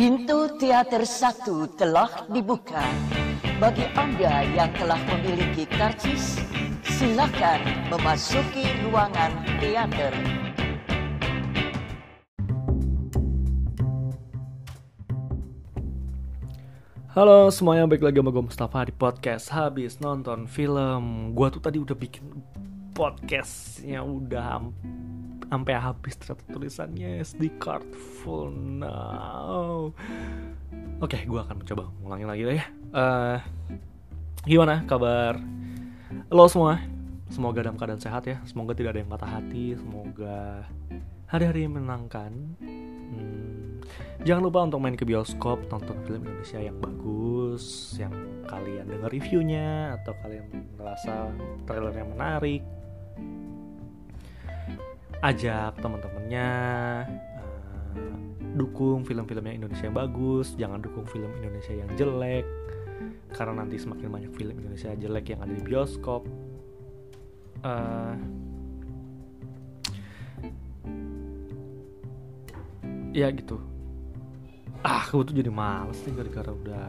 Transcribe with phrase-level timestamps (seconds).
[0.00, 2.80] Pintu teater satu telah dibuka.
[3.60, 6.40] Bagi Anda yang telah memiliki karcis,
[6.88, 7.60] silakan
[7.92, 9.28] memasuki ruangan
[9.60, 10.16] teater.
[17.12, 21.76] Halo semuanya, balik lagi sama gue Mustafa di podcast Habis nonton film Gue tuh tadi
[21.76, 22.40] udah bikin
[22.96, 24.64] podcastnya udah
[25.50, 27.84] sampai habis ternyata tulisannya SD card
[28.22, 29.90] full now.
[31.02, 32.66] Oke, gue akan mencoba ngulangin lagi lah ya.
[32.90, 33.38] Uh,
[34.46, 35.36] Gimana kabar
[36.32, 36.80] lo semua?
[37.28, 38.40] Semoga dalam keadaan sehat ya.
[38.48, 39.76] Semoga tidak ada yang patah hati.
[39.76, 40.64] Semoga
[41.28, 43.84] hari-hari menangkan hmm,
[44.20, 48.12] Jangan lupa untuk main ke bioskop, nonton film Indonesia yang bagus, yang
[48.44, 50.44] kalian dengar reviewnya atau kalian
[50.76, 51.32] merasa
[51.64, 52.60] trailernya menarik.
[55.20, 56.50] Ajak teman-temannya,
[57.36, 58.16] uh,
[58.56, 62.48] dukung film-film yang Indonesia yang bagus, jangan dukung film Indonesia yang jelek,
[63.36, 66.24] karena nanti semakin banyak film Indonesia jelek yang ada di bioskop.
[67.60, 68.16] Uh,
[73.10, 73.58] ya gitu
[74.86, 76.88] ah gue tuh jadi males nih gara-gara udah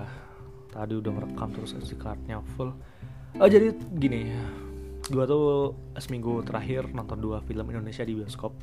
[0.72, 2.72] tadi udah merekam terus SD cardnya full
[3.36, 4.32] oh jadi gini
[5.10, 8.54] gue tuh seminggu terakhir nonton dua film Indonesia di bioskop.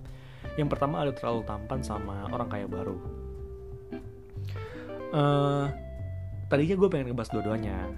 [0.54, 2.96] Yang pertama ada terlalu tampan sama orang kaya baru.
[5.08, 5.66] Uh,
[6.52, 7.88] tadinya gue pengen ngebahas dua-duanya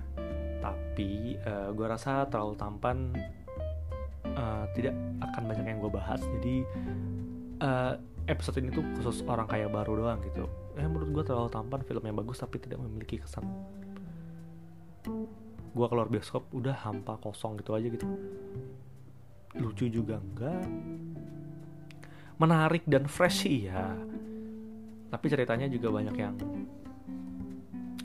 [0.62, 3.11] tapi uh, gue rasa terlalu tampan
[4.36, 6.20] uh, tidak akan banyak yang gue bahas.
[6.38, 6.62] Jadi
[7.64, 7.98] uh,
[8.30, 10.46] episode ini tuh khusus orang kaya baru doang gitu.
[10.78, 13.42] Eh menurut gue terlalu tampan film yang bagus tapi tidak memiliki kesan
[15.71, 18.07] gue keluar bioskop udah hampa kosong gitu aja gitu.
[19.59, 20.67] Lucu juga enggak.
[22.41, 23.95] Menarik dan fresh ya
[25.11, 26.39] tapi ceritanya juga banyak yang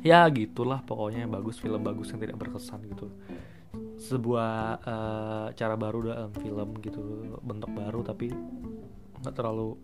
[0.01, 3.13] ya gitulah pokoknya bagus film bagus yang tidak berkesan gitu.
[3.95, 4.51] Sebuah
[4.83, 7.01] uh, cara baru dalam film gitu
[7.45, 8.33] bentuk baru tapi
[9.21, 9.77] nggak terlalu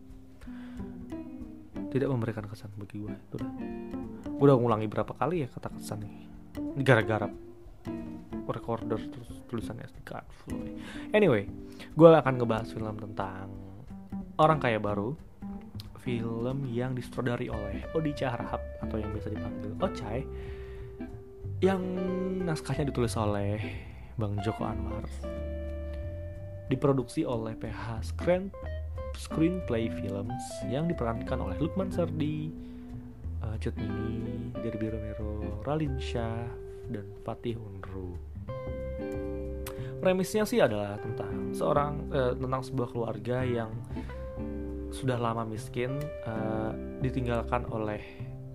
[1.92, 3.52] tidak memberikan kesan bagi gue udah
[4.40, 6.14] udah ngulangi berapa kali ya kata kesan nih
[6.82, 7.28] gara-gara
[8.52, 10.28] recorder terus tulisannya SD card
[11.16, 11.48] anyway
[11.96, 13.52] gue akan ngebahas film tentang
[14.40, 15.16] orang kaya baru
[16.02, 20.20] film yang disutradari oleh Odi Caharhap atau yang biasa dipanggil Ocai
[21.62, 21.82] yang
[22.42, 23.62] naskahnya ditulis oleh
[24.18, 25.06] Bang Joko Anwar
[26.72, 28.50] diproduksi oleh PH Screen
[29.18, 30.42] Screenplay Films
[30.72, 32.52] yang diperankan oleh Lukman Sardi,
[33.44, 36.48] uh, Cut Mini, Derby Romero, Ralin Shah,
[36.92, 38.31] dan Fatih Unru.
[40.02, 43.70] Premisnya sih adalah tentang seorang uh, tentang sebuah keluarga yang
[44.90, 48.02] sudah lama miskin uh, ditinggalkan oleh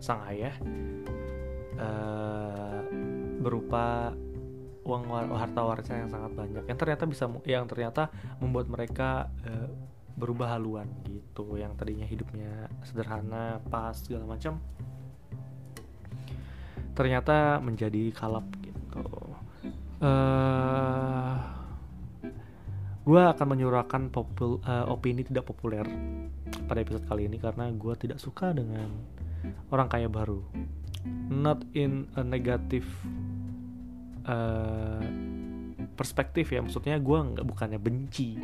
[0.03, 0.53] sang ayah
[1.79, 2.83] uh,
[3.41, 4.11] berupa
[4.87, 8.11] uang harta warisan yang sangat banyak yang ternyata bisa yang ternyata
[8.43, 9.71] membuat mereka uh,
[10.17, 11.61] berubah haluan gitu.
[11.61, 14.59] Yang tadinya hidupnya sederhana pas segala macam
[16.97, 19.05] ternyata menjadi kalap gitu
[20.03, 21.35] uh, eh,
[23.07, 25.87] gue akan menyuarakan popul, uh, opini tidak populer
[26.67, 28.91] pada episode kali ini karena gue tidak suka dengan
[29.71, 30.43] orang kaya baru.
[31.31, 32.87] Not in a negative
[34.27, 35.03] uh,
[35.95, 36.61] perspektif ya.
[36.61, 38.35] Maksudnya gue nggak bukannya benci.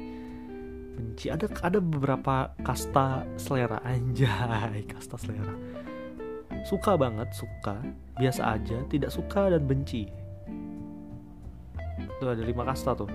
[0.94, 1.26] Benci.
[1.26, 3.82] Ada ada beberapa kasta selera.
[3.82, 5.58] Anjay kasta selera.
[6.62, 7.82] Suka banget suka.
[8.14, 10.21] Biasa aja tidak suka dan benci
[12.22, 13.10] tuh ada lima kasta tuh.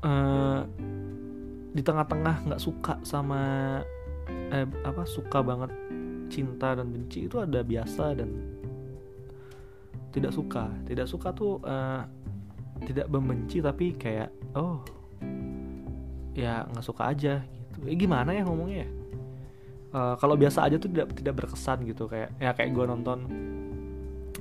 [0.00, 0.66] Uh,
[1.70, 3.40] di tengah-tengah nggak suka sama
[4.50, 5.70] eh, apa suka banget
[6.26, 8.30] cinta dan benci itu ada biasa dan
[10.10, 10.66] tidak suka.
[10.86, 12.02] Tidak suka tuh uh,
[12.82, 14.82] tidak membenci tapi kayak oh
[16.34, 17.78] ya nggak suka aja gitu.
[17.86, 18.88] Eh, gimana ya ngomongnya ya?
[19.90, 22.10] Uh, kalau biasa aja tuh tidak tidak berkesan gitu.
[22.10, 23.18] Kayak ya kayak gue nonton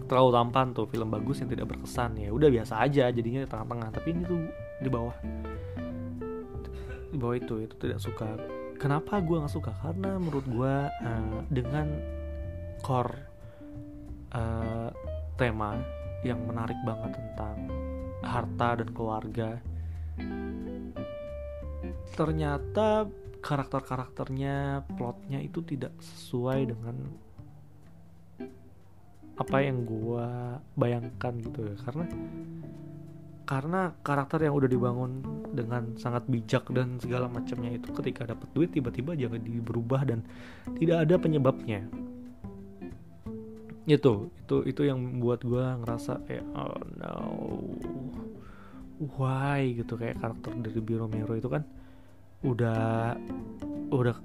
[0.10, 2.18] terlalu tampan tuh film bagus yang tidak berkesan.
[2.18, 3.90] Ya udah biasa aja jadinya di tengah-tengah.
[3.94, 4.40] Tapi ini tuh
[4.82, 5.16] di bawah.
[7.14, 8.34] Di bawah itu itu tidak suka.
[8.82, 9.72] Kenapa gue nggak suka?
[9.86, 11.88] Karena menurut gue uh, dengan
[12.82, 13.14] core
[14.34, 14.90] uh,
[15.38, 15.78] tema
[16.26, 17.70] yang menarik banget tentang
[18.20, 19.64] harta dan keluarga
[22.20, 23.08] ternyata
[23.40, 27.00] karakter-karakternya plotnya itu tidak sesuai dengan
[29.40, 30.28] apa yang gue
[30.76, 31.76] bayangkan gitu ya.
[31.80, 32.06] Karena
[33.50, 35.26] karena karakter yang udah dibangun
[35.56, 40.22] dengan sangat bijak dan segala macamnya itu ketika dapat duit tiba-tiba jangan berubah dan
[40.78, 41.82] tidak ada penyebabnya.
[43.90, 47.16] Itu itu itu yang membuat gue ngerasa kayak oh no.
[49.00, 49.80] Why?
[49.80, 51.64] gitu kayak karakter dari Biro Mero itu kan
[52.44, 53.16] udah
[53.90, 54.16] udah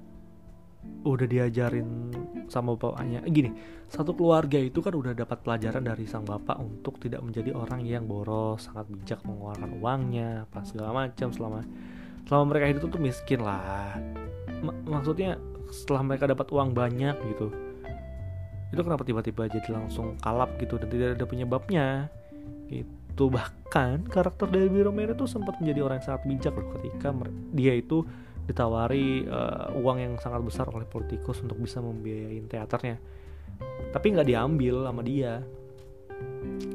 [1.05, 2.11] udah diajarin
[2.49, 3.21] sama bapaknya.
[3.29, 3.53] Gini
[3.85, 8.09] satu keluarga itu kan udah dapat pelajaran dari sang bapak untuk tidak menjadi orang yang
[8.09, 11.29] boros sangat bijak mengeluarkan uangnya apa segala macam.
[11.29, 11.61] Selama
[12.25, 13.95] selama mereka hidup tuh miskin lah.
[14.49, 15.37] M maksudnya
[15.69, 17.53] setelah mereka dapat uang banyak gitu
[18.73, 21.87] itu kenapa tiba-tiba jadi langsung kalap gitu dan tidak ada penyebabnya?
[22.67, 27.15] Itu bahkan karakter dari Romero itu sempat menjadi orang yang sangat bijak loh ketika
[27.55, 28.03] dia itu
[28.45, 32.97] ditawari uh, uang yang sangat besar oleh politikus untuk bisa membiayai teaternya.
[33.91, 35.41] Tapi nggak diambil sama dia.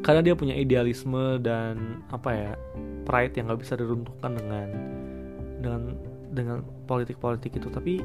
[0.04, 2.52] Karena dia punya idealisme dan apa ya
[3.06, 4.68] pride yang nggak bisa diruntuhkan dengan
[5.62, 5.82] dengan
[6.34, 7.68] dengan politik-politik itu.
[7.70, 8.02] Tapi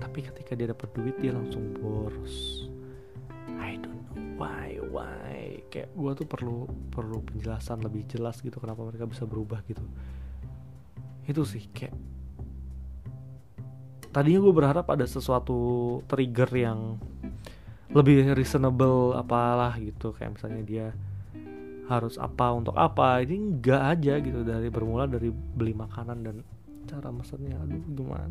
[0.00, 2.66] tapi ketika dia dapat duit dia langsung boros.
[4.34, 5.62] Why why.
[5.70, 9.82] Kayak gue tuh perlu perlu penjelasan lebih jelas gitu kenapa mereka bisa berubah gitu.
[11.24, 11.94] Itu sih kayak
[14.14, 17.02] tadinya gue berharap ada sesuatu trigger yang
[17.90, 20.14] lebih reasonable apalah gitu.
[20.14, 20.86] Kayak misalnya dia
[21.90, 23.18] harus apa untuk apa.
[23.26, 24.46] Ini enggak aja gitu.
[24.46, 26.36] Dari bermula dari beli makanan dan
[26.86, 27.58] cara mesennya.
[27.58, 28.30] Aduh gimana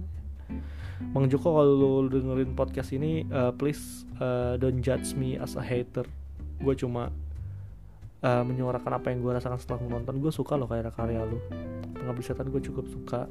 [1.11, 5.63] Bang Joko kalau lo dengerin podcast ini uh, please uh, don't judge me as a
[5.63, 6.07] hater.
[6.63, 7.11] Gue cuma
[8.23, 11.43] uh, menyuarakan apa yang gue rasakan setelah menonton gue suka loh kayak karya lu.
[11.97, 13.27] Pengabdi setan gue cukup suka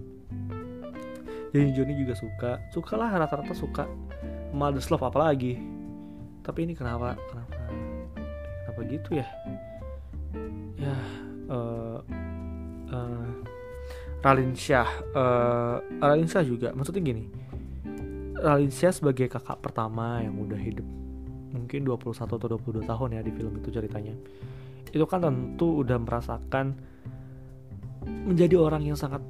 [1.52, 2.64] jadi Joni juga suka.
[2.72, 3.84] Suka lah rata-rata suka.
[4.56, 5.60] Mother's Love apalagi.
[6.40, 7.52] Tapi ini kenapa kenapa
[8.64, 9.28] kenapa gitu ya?
[10.80, 10.96] Ya
[11.52, 12.00] uh,
[12.88, 13.30] uh,
[14.24, 16.72] Ralin Syah uh, Ralin Syah juga.
[16.72, 17.28] Maksudnya gini
[18.40, 20.88] Ralin Syah sebagai kakak pertama yang udah hidup
[21.52, 24.16] mungkin 21 atau 22 tahun ya di film itu ceritanya.
[24.88, 26.74] Itu kan tentu udah merasakan
[28.02, 29.22] menjadi orang yang sangat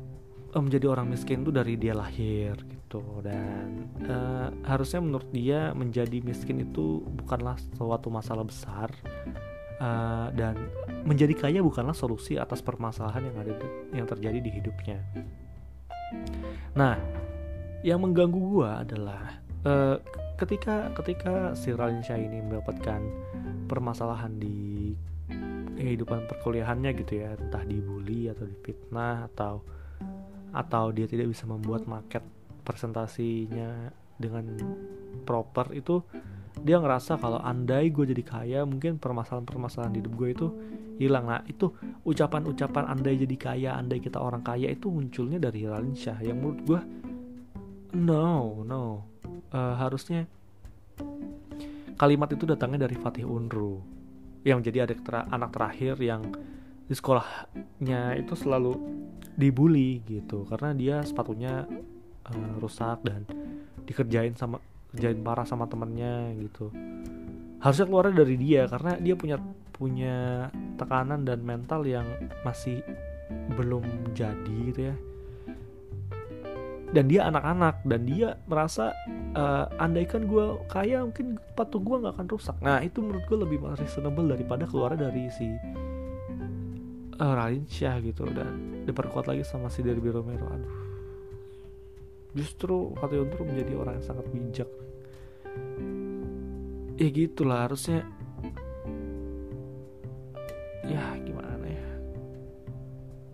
[0.60, 6.60] menjadi orang miskin itu dari dia lahir gitu dan uh, harusnya menurut dia menjadi miskin
[6.60, 8.93] itu bukanlah suatu masalah besar
[9.81, 10.60] uh, dan
[11.08, 13.52] menjadi kaya bukanlah solusi atas permasalahan yang ada
[13.96, 15.00] yang terjadi di hidupnya.
[16.76, 17.00] Nah,
[17.81, 19.96] yang mengganggu gua adalah uh,
[20.37, 23.00] ketika ketika si Ralin Shah ini mendapatkan
[23.66, 24.93] permasalahan di
[25.82, 29.64] kehidupan perkuliahannya gitu ya entah dibully atau difitnah atau
[30.52, 32.22] atau dia tidak bisa membuat market
[32.62, 33.90] presentasinya
[34.20, 34.44] dengan
[35.26, 36.04] proper itu
[36.60, 40.46] dia ngerasa kalau andai gue jadi kaya mungkin permasalahan-permasalahan di hidup gue itu
[41.00, 41.25] hilang.
[41.25, 41.72] Nah itu
[42.04, 46.60] ucapan-ucapan andai jadi kaya andai kita orang kaya itu munculnya dari Ralin Shah yang menurut
[46.69, 46.81] gue
[47.96, 49.08] no no.
[49.52, 50.25] Uh, harusnya
[52.00, 53.84] kalimat itu datangnya dari Fatih Unru
[54.49, 56.25] yang menjadi adik ter anak terakhir yang
[56.87, 58.75] di sekolahnya itu selalu
[59.38, 61.64] dibully gitu karena dia sepatunya
[62.29, 63.25] uh, rusak dan
[63.88, 64.61] dikerjain sama
[64.93, 66.69] kerjain parah sama temennya gitu.
[67.62, 69.37] Harusnya keluar dari dia karena dia punya
[69.73, 72.05] punya tekanan dan mental yang
[72.44, 72.85] masih
[73.56, 74.96] belum jadi gitu ya.
[76.93, 78.93] Dan dia anak-anak dan dia merasa
[79.32, 82.56] uh, andaikan gue kaya mungkin sepatu gue nggak akan rusak.
[82.61, 85.49] Nah itu menurut gue lebih reasonable daripada keluar dari si
[87.19, 90.47] uh, Ralin Syah gitu dan diperkuat lagi sama si Derby Romero.
[90.49, 90.75] Aduh.
[92.33, 94.71] Justru Fatih Untur menjadi orang yang sangat bijak.
[96.97, 98.07] Ya gitulah harusnya
[100.87, 101.88] ya gimana ya?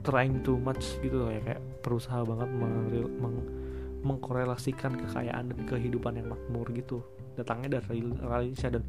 [0.02, 2.76] Trying too much gitu loh ya kayak berusaha banget meng,
[3.23, 3.37] meng,
[4.02, 7.04] mengkorelasikan kekayaan dan kehidupan yang makmur gitu.
[7.38, 8.82] Datangnya dari Ralisha dan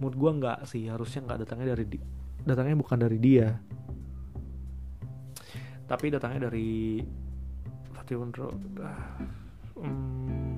[0.00, 1.84] menurut gue nggak sih harusnya nggak datangnya dari
[2.42, 3.54] datangnya bukan dari dia
[5.92, 7.04] tapi datangnya dari
[7.92, 8.48] Fatih Unro
[9.76, 10.56] hmm,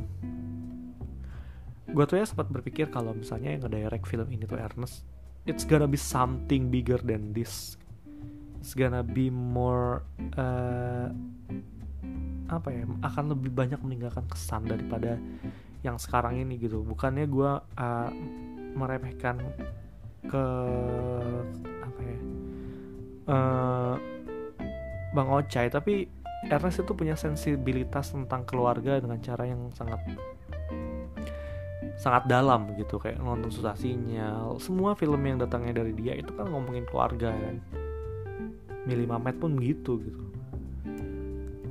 [1.90, 5.02] gue tuh ya sempat berpikir kalau misalnya yang ngedirect film ini tuh Ernest
[5.44, 7.76] it's gonna be something bigger than this.
[8.60, 10.08] It's gonna be more
[10.40, 11.12] uh,
[12.48, 15.20] apa ya akan lebih banyak meninggalkan kesan daripada
[15.84, 16.80] yang sekarang ini gitu.
[16.80, 18.10] Bukannya gue uh,
[18.74, 19.36] meremehkan
[20.24, 20.44] ke
[21.84, 22.18] apa ya
[23.28, 23.96] uh,
[25.14, 26.10] bang Ocai tapi
[26.44, 30.02] Ernest itu punya sensibilitas tentang keluarga dengan cara yang sangat
[31.96, 34.60] sangat dalam gitu kayak nonton susah sinyal.
[34.60, 37.56] Semua film yang datangnya dari dia itu kan ngomongin keluarga kan?
[38.84, 40.24] Mili Mamet pun begitu gitu.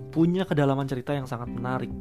[0.10, 1.92] Punya kedalaman cerita yang sangat menarik.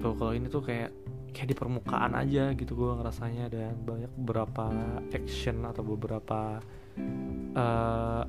[0.00, 0.92] Tuh kalau ini tuh kayak
[1.32, 4.72] kayak di permukaan aja gitu gue ngerasanya dan banyak beberapa
[5.12, 6.58] action atau beberapa
[7.52, 8.22] uh,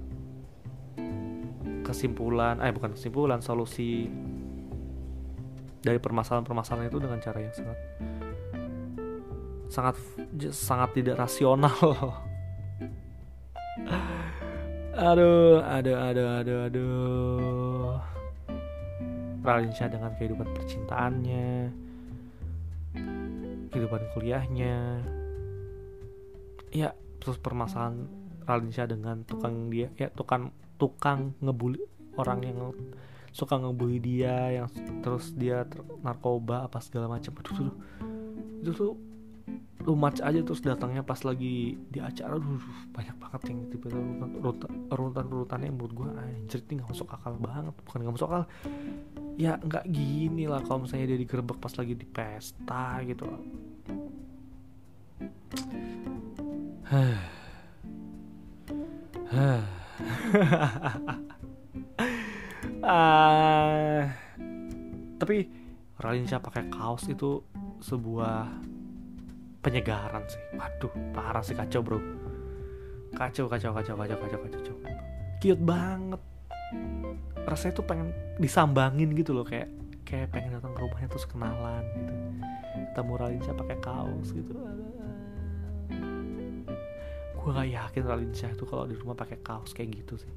[1.89, 4.05] kesimpulan eh bukan kesimpulan solusi
[5.81, 7.79] dari permasalahan-permasalahan itu dengan cara yang sangat
[9.69, 9.95] sangat
[10.53, 11.73] sangat tidak rasional.
[14.99, 17.95] Aduh aduh aduh aduh aduh.
[19.39, 21.71] Ralinsyah dengan kehidupan percintaannya
[23.71, 24.99] kehidupan kuliahnya.
[26.75, 26.91] Ya
[27.23, 28.11] terus permasalahan
[28.43, 31.83] Ralinsyah dengan tukang dia ya tukang tukang ngebully
[32.15, 32.57] orang yang
[33.29, 34.67] suka ngebully dia yang
[35.05, 35.67] terus dia
[36.01, 37.35] narkoba apa segala macam.
[37.35, 37.71] Itu tuh
[38.63, 38.93] itu tuh
[39.79, 42.35] lu match aja terus datangnya pas lagi di acara.
[42.39, 42.63] Aduh
[42.95, 47.75] banyak banget yang tipe urutan urutan urutannya menurut gue anjir ini nggak masuk akal banget.
[47.85, 48.43] Bukan nggak masuk akal.
[49.39, 53.27] Ya nggak gini lah kalau misalnya dia digerebek pas lagi di pesta gitu
[62.83, 64.01] uh,
[65.19, 65.35] tapi
[65.99, 67.43] Ralinsyah pakai kaos itu
[67.83, 68.47] sebuah
[69.59, 70.39] penyegaran sih.
[70.55, 71.99] Waduh parah sih kacau bro.
[73.11, 74.75] Kacau kacau kacau kacau kacau kacau
[75.39, 76.21] cute banget.
[77.43, 79.67] Rasanya tuh pengen disambangin gitu loh kayak
[80.07, 82.13] kayak pengen datang ke rumahnya terus kenalan gitu.
[82.95, 84.55] Ketemu Ralinsyah pakai kaos gitu
[87.49, 90.29] gue gak yakin Ralinsyah tuh kalau di rumah pakai kaos kayak gitu sih.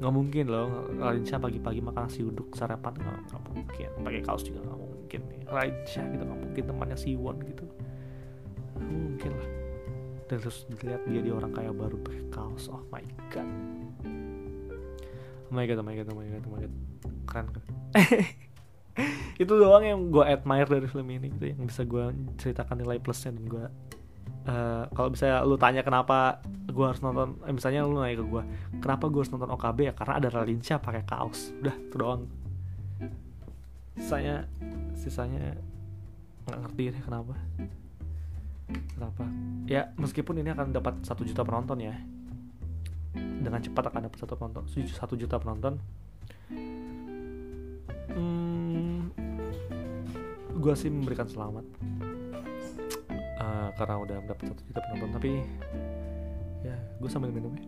[0.00, 3.90] Nggak mungkin loh Ralinsyah pagi-pagi makan nasi uduk sarapan nggak, nggak mungkin.
[4.00, 7.64] Pakai kaos juga nggak mungkin nih Ralinsyah gitu nggak mungkin temannya Siwon gitu.
[8.72, 9.50] Nggak mungkin lah.
[10.32, 13.48] Dan terus dilihat dia di orang kaya baru pakai kaos oh my god.
[15.52, 16.74] Oh my god oh my god oh my god oh my god.
[17.28, 17.64] Keren kan?
[19.44, 23.36] Itu doang yang gue admire dari film ini gitu yang bisa gue ceritakan nilai plusnya
[23.36, 23.64] dan gue
[24.46, 28.42] uh, kalau bisa lu tanya kenapa gue harus nonton eh, misalnya lu nanya ke gue
[28.80, 31.52] kenapa gue harus nonton OKB ya karena ada Ralinsyah pakai kaos.
[31.60, 32.22] Udah itu doang.
[33.96, 34.44] Sisanya
[34.96, 35.56] sisanya
[36.46, 37.34] nggak ngerti deh kenapa.
[38.66, 39.24] Kenapa?
[39.70, 41.94] Ya meskipun ini akan dapat satu juta penonton ya.
[43.16, 45.78] Dengan cepat akan dapat satu penonton satu juta penonton.
[48.16, 49.12] Hmm,
[50.56, 51.64] gue sih memberikan selamat
[53.46, 55.30] uh, karena udah dapat satu juta penonton tapi
[56.66, 57.66] ya gue sambil minum ya.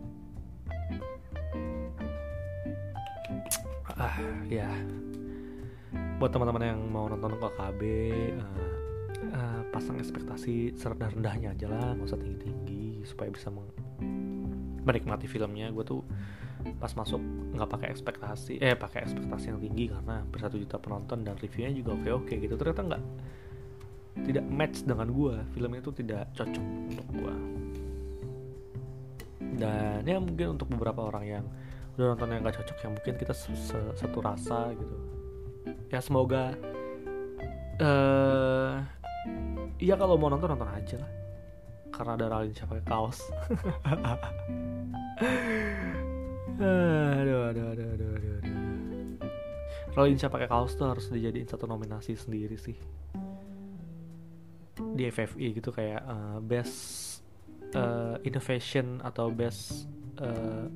[3.99, 4.17] Ah
[4.47, 4.69] ya.
[6.19, 7.81] Buat teman-teman yang mau nonton KKB
[8.35, 8.75] uh,
[9.31, 13.47] uh, pasang ekspektasi serendah-rendahnya aja lah nggak usah tinggi-tinggi supaya bisa
[14.83, 15.71] menikmati filmnya.
[15.71, 16.01] Gue tuh
[16.75, 17.23] pas masuk
[17.55, 21.95] nggak pakai ekspektasi eh pakai ekspektasi yang tinggi karena bersatu juta penonton dan reviewnya juga
[21.95, 22.55] oke oke gitu.
[22.59, 23.03] Ternyata nggak
[24.25, 27.35] tidak match dengan gue film itu tidak cocok untuk gue
[29.59, 31.45] dan ya mungkin untuk beberapa orang yang
[31.99, 33.33] udah nonton yang gak cocok ya mungkin kita
[33.99, 34.97] satu rasa gitu.
[35.91, 36.55] Ya semoga
[37.83, 38.79] uh,
[39.83, 41.11] ya kalau mau nonton nonton aja lah.
[41.91, 43.19] Karena ada Ralin pakai kaos.
[46.59, 48.39] Aduh aduh aduh aduh aduh aduh
[49.95, 52.79] Ralin pakai kaos tuh harus dijadiin satu nominasi sendiri sih
[54.95, 56.77] di FFI gitu kayak uh, best
[57.75, 59.85] uh, innovation atau best
[60.19, 60.67] uh,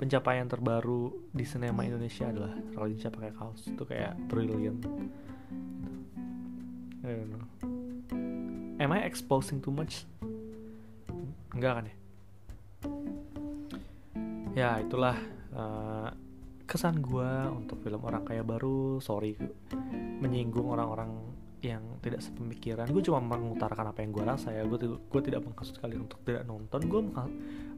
[0.00, 3.68] pencapaian terbaru di sinema Indonesia adalah Ralinsyah pakai kaos.
[3.68, 4.80] Itu kayak brilliant.
[7.04, 7.44] I don't know.
[8.80, 10.08] Am I exposing too much?
[11.52, 11.96] Enggak kan ya?
[14.56, 15.20] Ya itulah
[15.52, 16.08] uh,
[16.64, 19.04] kesan gue untuk film orang kaya baru.
[19.04, 19.36] Sorry
[20.20, 21.12] menyinggung orang-orang
[21.60, 22.88] yang tidak sepemikiran.
[22.88, 24.64] Gue cuma mengutarakan apa yang gue rasa ya.
[24.64, 26.80] Gue gue tidak mengkasut kalian untuk tidak nonton.
[26.88, 27.00] Gue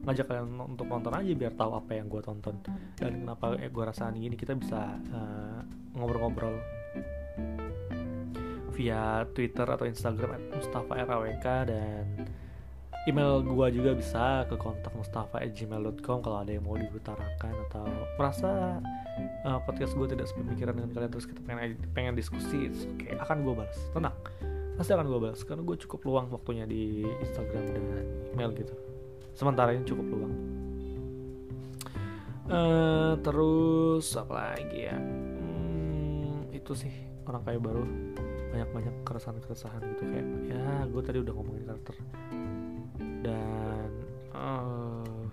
[0.03, 2.55] ngajak kalian untuk nonton aja biar tahu apa yang gue tonton.
[2.95, 4.99] Dan kenapa eh, gue rasaan gini kita bisa
[5.93, 6.63] ngobrol-ngobrol uh,
[8.73, 12.22] via Twitter atau Instagram Mustafa RAWK dan
[13.03, 17.83] email gue juga bisa ke kontak mustafa@gmail.com kalau ada yang mau diutarakan atau
[18.15, 18.79] merasa
[19.43, 23.43] uh, podcast gue tidak sepemikiran dengan kalian terus kita pengen pengen diskusi oke okay, akan
[23.43, 23.79] gue balas.
[23.91, 24.15] Tenang.
[24.79, 27.83] Pasti akan gue balas karena gue cukup luang waktunya di Instagram dan
[28.31, 28.73] email gitu.
[29.35, 30.33] Sementara ini cukup luang.
[32.43, 34.95] Uh, terus apa lagi ya?
[34.95, 36.93] Hmm, itu sih
[37.27, 37.83] orang kaya baru.
[38.53, 41.97] Banyak-banyak keresahan-keresahan gitu kayak ya gue tadi udah ngomongin karakter
[43.23, 43.89] dan
[44.35, 45.23] uh,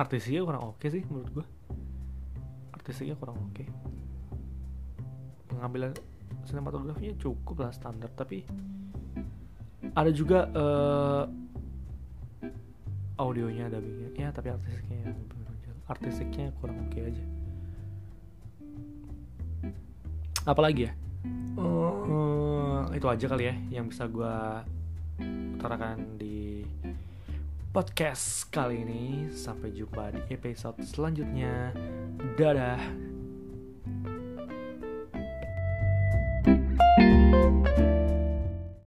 [0.00, 1.46] artisnya kurang oke okay sih menurut gue
[2.72, 3.54] artisnya kurang oke.
[3.54, 3.68] Okay.
[5.46, 5.92] pengambilan
[6.42, 8.42] sinematografinya cukup lah standar tapi
[9.92, 11.24] ada juga uh,
[13.20, 13.78] audionya ada
[14.16, 15.14] ya tapi artistiknya
[15.86, 17.24] artistiknya kurang oke okay aja.
[20.42, 20.92] Apalagi ya?
[21.54, 24.34] Uh, itu aja kali ya yang bisa gue
[25.58, 26.66] utarakan di
[27.72, 29.04] podcast kali ini.
[29.32, 31.72] Sampai jumpa di episode selanjutnya.
[32.38, 33.12] Dadah